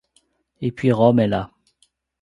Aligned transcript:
Et 0.63 0.71
puis 0.71 0.91
Rome 0.91 1.19
est 1.19 1.27
là. 1.27 1.51